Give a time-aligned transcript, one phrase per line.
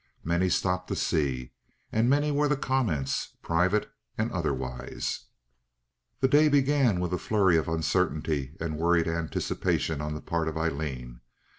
[0.23, 1.51] Many stopped to see,
[1.91, 5.25] and many were the comments, private and otherwise.
[6.21, 10.57] This day began with a flurry of uncertainty and worried anticipation on the part of
[10.57, 11.21] Aileen.